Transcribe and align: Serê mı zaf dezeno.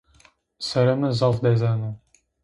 Serê 0.67 0.95
mı 0.99 1.09
zaf 1.19 1.35
dezeno. 1.43 1.91